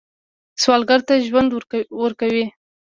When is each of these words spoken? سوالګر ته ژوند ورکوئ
سوالګر 0.61 0.99
ته 1.07 1.13
ژوند 1.27 1.49
ورکوئ 2.01 2.43